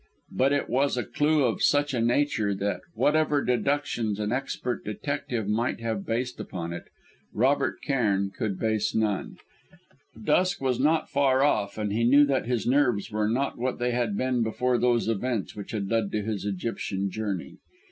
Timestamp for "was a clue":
0.67-1.43